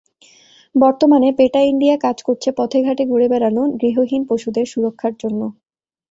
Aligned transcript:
বর্তমানে 0.75 1.29
PETA 1.37 1.61
India 1.71 1.95
কাজ 2.05 2.17
করছে 2.27 2.49
পথেঘাটে 2.57 3.03
ঘুরে 3.07 3.27
বেড়ানো 3.31 3.63
গৃহহীন 3.79 4.21
পশুদের 4.29 4.65
সুরক্ষার 4.71 5.13
জন্য। 5.21 5.41